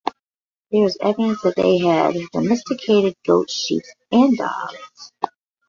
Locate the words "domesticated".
2.33-3.15